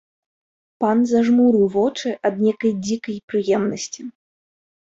[0.83, 4.01] Пан зажмурыў вочы ад нейкай дзікай прыемнасці.